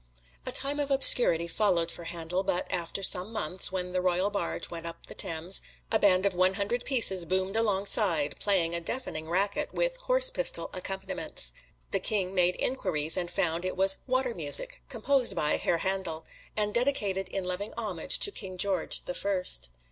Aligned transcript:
A 0.47 0.51
time 0.51 0.79
of 0.79 0.89
obscurity 0.89 1.47
followed 1.47 1.91
for 1.91 2.05
Handel, 2.05 2.41
but 2.41 2.65
after 2.71 3.03
some 3.03 3.31
months, 3.31 3.71
when 3.71 3.91
the 3.91 4.01
Royal 4.01 4.31
Barge 4.31 4.71
went 4.71 4.87
up 4.87 5.05
the 5.05 5.13
Thames, 5.13 5.61
a 5.91 5.99
band 5.99 6.25
of 6.25 6.33
one 6.33 6.55
hundred 6.55 6.85
pieces 6.85 7.23
boomed 7.23 7.55
alongside, 7.55 8.39
playing 8.39 8.73
a 8.73 8.81
deafening 8.81 9.29
racket, 9.29 9.75
with 9.75 9.97
horse 9.97 10.31
pistol 10.31 10.71
accompaniments. 10.73 11.53
The 11.91 11.99
King 11.99 12.33
made 12.33 12.55
inquiries 12.57 13.15
and 13.15 13.29
found 13.29 13.63
it 13.63 13.77
was 13.77 13.97
"Water 14.07 14.33
Music," 14.33 14.81
composed 14.89 15.35
by 15.35 15.57
Herr 15.57 15.77
Handel, 15.77 16.25
and 16.57 16.73
dedicated 16.73 17.29
in 17.29 17.43
loving 17.43 17.71
homage 17.77 18.17
to 18.21 18.31
King 18.31 18.57
George 18.57 19.05
the 19.05 19.13
First. 19.13 19.69